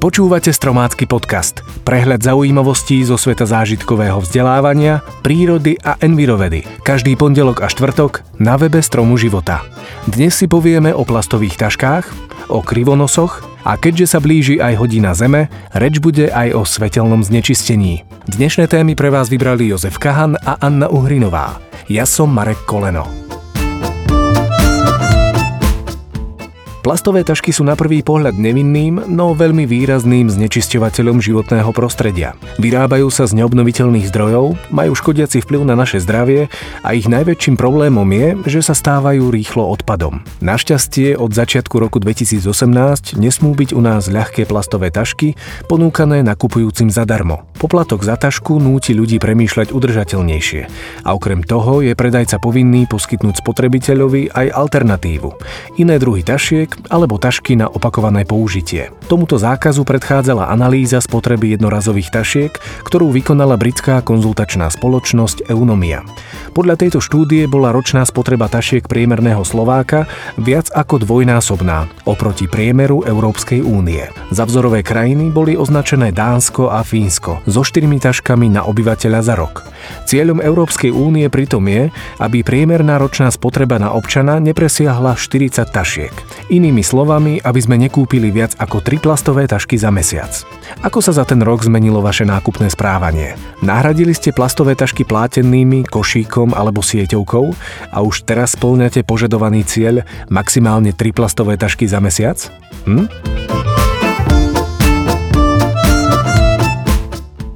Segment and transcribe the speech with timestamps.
[0.00, 1.60] Počúvate Stromácky podcast.
[1.84, 6.64] Prehľad zaujímavostí zo sveta zážitkového vzdelávania, prírody a envirovedy.
[6.80, 9.60] Každý pondelok a štvrtok na webe Stromu života.
[10.08, 12.08] Dnes si povieme o plastových taškách,
[12.48, 18.08] o krivonosoch a keďže sa blíži aj hodina Zeme, reč bude aj o svetelnom znečistení.
[18.24, 21.60] Dnešné témy pre vás vybrali Jozef Kahan a Anna Uhrinová.
[21.92, 23.04] Ja som Marek Koleno.
[26.80, 32.32] Plastové tašky sú na prvý pohľad nevinným, no veľmi výrazným znečisťovateľom životného prostredia.
[32.56, 36.48] Vyrábajú sa z neobnoviteľných zdrojov, majú škodiaci vplyv na naše zdravie
[36.80, 40.24] a ich najväčším problémom je, že sa stávajú rýchlo odpadom.
[40.40, 42.48] Našťastie od začiatku roku 2018
[43.20, 45.36] nesmú byť u nás ľahké plastové tašky
[45.68, 47.44] ponúkané nakupujúcim zadarmo.
[47.60, 50.60] Poplatok za tašku núti ľudí premýšľať udržateľnejšie
[51.04, 55.28] a okrem toho je predajca povinný poskytnúť spotrebiteľovi aj alternatívu.
[55.76, 58.90] Iné druhy tašiek tašiek alebo tašky na opakované použitie.
[59.10, 62.52] Tomuto zákazu predchádzala analýza spotreby jednorazových tašiek,
[62.86, 66.06] ktorú vykonala britská konzultačná spoločnosť Eunomia.
[66.54, 70.06] Podľa tejto štúdie bola ročná spotreba tašiek priemerného Slováka
[70.38, 74.06] viac ako dvojnásobná oproti priemeru Európskej únie.
[74.34, 79.66] Za vzorové krajiny boli označené Dánsko a Fínsko so štyrmi taškami na obyvateľa za rok.
[80.06, 86.14] Cieľom Európskej únie pritom je, aby priemerná ročná spotreba na občana nepresiahla 40 tašiek.
[86.60, 90.28] Inými slovami, aby sme nekúpili viac ako 3 plastové tašky za mesiac.
[90.84, 93.32] Ako sa za ten rok zmenilo vaše nákupné správanie?
[93.64, 97.56] Nahradili ste plastové tašky plátenými, košíkom alebo sieťovkou
[97.96, 102.36] a už teraz splňate požadovaný cieľ maximálne 3 plastové tašky za mesiac?
[102.84, 103.08] Hm?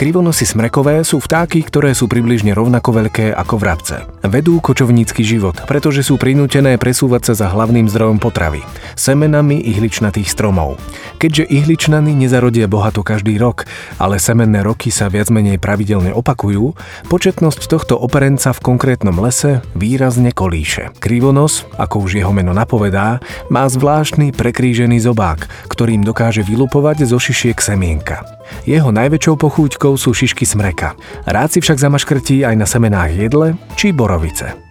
[0.00, 4.08] Krivonosy smrekové sú vtáky, ktoré sú približne rovnako veľké ako vrabce.
[4.24, 8.64] Vedú kočovnícky život, pretože sú prinútené presúvať sa za hlavným zdrojom potravy,
[8.96, 10.80] semenami ihličnatých stromov.
[11.20, 13.68] Keďže ihličnany nezarodia bohato každý rok,
[14.00, 16.72] ale semenné roky sa viac menej pravidelne opakujú,
[17.12, 20.96] početnosť tohto operenca v konkrétnom lese výrazne kolíše.
[20.96, 23.20] Krivonos, ako už jeho meno napovedá,
[23.52, 28.39] má zvláštny prekrížený zobák, ktorým dokáže vylupovať zo šišiek semienka.
[28.68, 30.94] Jeho najväčšou pochúťkou sú šišky smreka.
[31.24, 34.70] Rád si však zamaškrtí aj na semenách jedle či borovice.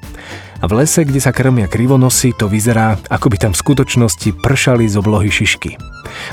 [0.59, 4.91] A v lese, kde sa krmia krivonosy, to vyzerá, ako by tam v skutočnosti pršali
[4.91, 5.79] z oblohy šišky.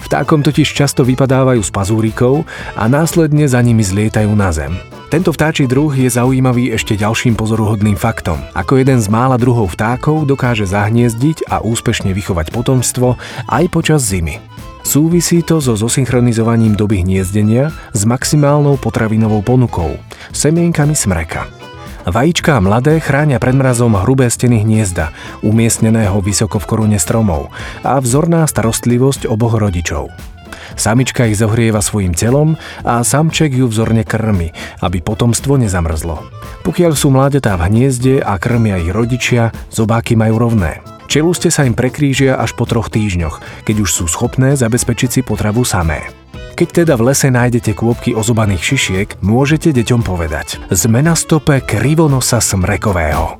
[0.02, 2.42] Vtákom totiž často vypadávajú z pazúrikov
[2.74, 4.74] a následne za nimi zlietajú na zem.
[5.06, 8.42] Tento vtáčí druh je zaujímavý ešte ďalším pozoruhodným faktom.
[8.58, 13.14] Ako jeden z mála druhov vtákov dokáže zahniezdiť a úspešne vychovať potomstvo
[13.46, 14.42] aj počas zimy.
[14.86, 19.98] Súvisí to so zosynchronizovaním doby hniezdenia s maximálnou potravinovou ponukou,
[20.30, 21.50] semienkami smreka.
[22.06, 25.10] Vajíčka mladé chránia pred mrazom hrubé steny hniezda,
[25.42, 27.50] umiestneného vysoko v korune stromov
[27.82, 30.06] a vzorná starostlivosť oboch rodičov.
[30.78, 32.54] Samička ich zohrieva svojim telom
[32.86, 34.54] a samček ju vzorne krmi,
[34.86, 36.22] aby potomstvo nezamrzlo.
[36.62, 40.78] Pokiaľ sú mládetá v hniezde a krmia ich rodičia, zobáky majú rovné.
[41.06, 45.62] Čeluste sa im prekrížia až po troch týždňoch, keď už sú schopné zabezpečiť si potravu
[45.62, 46.10] samé.
[46.58, 52.42] Keď teda v lese nájdete kôpky ozobaných šišiek, môžete deťom povedať Sme na stope krivonosa
[52.42, 53.38] smrekového.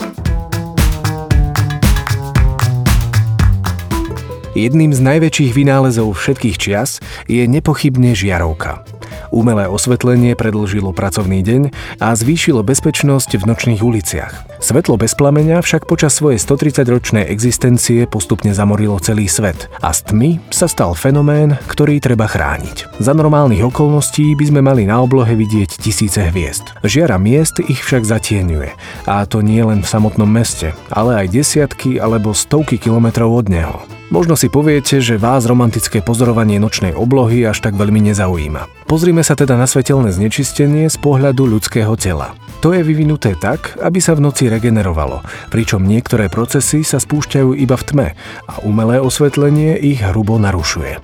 [4.56, 8.95] Jedným z najväčších vynálezov všetkých čias je nepochybne žiarovka.
[9.34, 11.62] Umelé osvetlenie predlžilo pracovný deň
[11.98, 14.62] a zvýšilo bezpečnosť v nočných uliciach.
[14.62, 20.30] Svetlo bez plameňa však počas svojej 130-ročnej existencie postupne zamorilo celý svet a z tmy
[20.48, 22.98] sa stal fenomén, ktorý treba chrániť.
[23.02, 26.72] Za normálnych okolností by sme mali na oblohe vidieť tisíce hviezd.
[26.86, 28.70] Žiara miest ich však zatieňuje
[29.06, 33.95] a to nie len v samotnom meste, ale aj desiatky alebo stovky kilometrov od neho.
[34.06, 38.86] Možno si poviete, že vás romantické pozorovanie nočnej oblohy až tak veľmi nezaujíma.
[38.86, 42.38] Pozrime sa teda na svetelné znečistenie z pohľadu ľudského tela.
[42.62, 47.74] To je vyvinuté tak, aby sa v noci regenerovalo, pričom niektoré procesy sa spúšťajú iba
[47.74, 48.08] v tme
[48.46, 51.02] a umelé osvetlenie ich hrubo narušuje.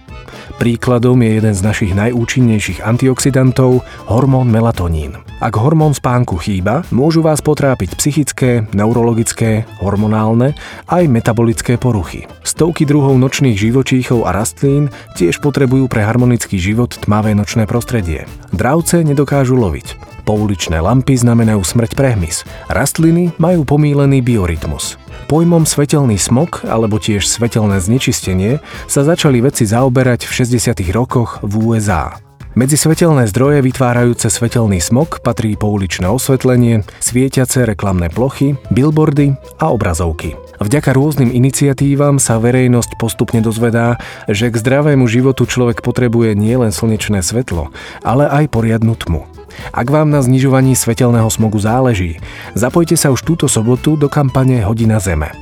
[0.62, 5.19] Príkladom je jeden z našich najúčinnejších antioxidantov, hormón melatonín.
[5.43, 10.55] Ak hormón spánku chýba, môžu vás potrápiť psychické, neurologické, hormonálne
[10.87, 12.31] aj metabolické poruchy.
[12.47, 18.31] Stovky druhov nočných živočíchov a rastlín tiež potrebujú pre harmonický život tmavé nočné prostredie.
[18.55, 19.99] Dravce nedokážu loviť.
[20.23, 22.47] Pouličné lampy znamenajú smrť prehmys.
[22.71, 24.94] Rastliny majú pomílený biorytmus.
[25.27, 30.71] Pojmom svetelný smog alebo tiež svetelné znečistenie sa začali vedci zaoberať v 60.
[30.94, 32.15] rokoch v USA.
[32.53, 40.37] Medzi svetelné zdroje vytvárajúce svetelný smog patrí pouličné osvetlenie, svietiace reklamné plochy, billboardy a obrazovky.
[40.61, 43.97] Vďaka rôznym iniciatívam sa verejnosť postupne dozvedá,
[44.29, 47.73] že k zdravému životu človek potrebuje nielen slnečné svetlo,
[48.05, 49.25] ale aj poriadnu tmu.
[49.73, 52.19] Ak vám na znižovaní svetelného smogu záleží,
[52.57, 55.33] zapojte sa už túto sobotu do kampane Hodina Zeme.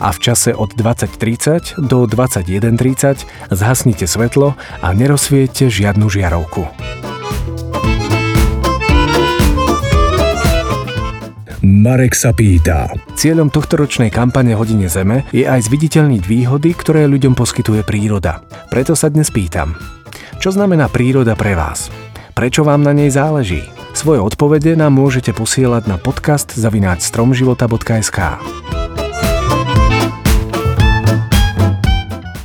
[0.00, 6.64] A v čase od 20.30 do 21.30 zhasnite svetlo a nerozsviete žiadnu žiarovku.
[11.68, 12.88] Marek sa pýta.
[13.12, 18.40] Cieľom tohtoročnej kampane Hodine Zeme je aj zviditeľniť výhody, ktoré ľuďom poskytuje príroda.
[18.72, 19.76] Preto sa dnes pýtam.
[20.40, 21.92] Čo znamená príroda pre vás?
[22.32, 23.68] Prečo vám na nej záleží?
[23.92, 28.40] Svoje odpovede nám môžete posielať na podcast zavináč stromživota.sk.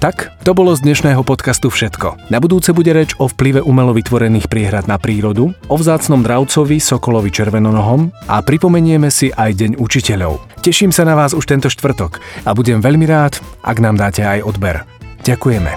[0.03, 2.27] Tak, to bolo z dnešného podcastu všetko.
[2.27, 7.31] Na budúce bude reč o vplyve umelo vytvorených priehrad na prírodu, o vzácnom dravcovi Sokolovi
[7.31, 10.59] Červenonohom a pripomenieme si aj Deň učiteľov.
[10.59, 14.43] Teším sa na vás už tento štvrtok a budem veľmi rád, ak nám dáte aj
[14.43, 14.83] odber.
[15.23, 15.71] Ďakujeme.